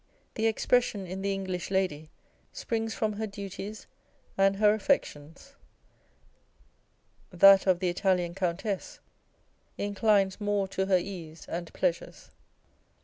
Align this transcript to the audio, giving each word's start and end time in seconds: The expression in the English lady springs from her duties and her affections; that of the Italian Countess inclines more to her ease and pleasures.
The 0.33 0.47
expression 0.47 1.05
in 1.05 1.21
the 1.21 1.31
English 1.31 1.69
lady 1.69 2.09
springs 2.51 2.95
from 2.95 3.13
her 3.17 3.27
duties 3.27 3.85
and 4.35 4.55
her 4.55 4.73
affections; 4.73 5.53
that 7.29 7.67
of 7.67 7.77
the 7.79 7.89
Italian 7.89 8.33
Countess 8.33 8.99
inclines 9.77 10.41
more 10.41 10.67
to 10.69 10.87
her 10.87 10.97
ease 10.97 11.45
and 11.47 11.71
pleasures. 11.73 12.31